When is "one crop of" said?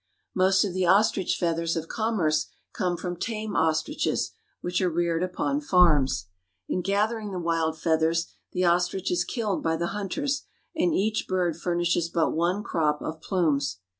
12.33-13.21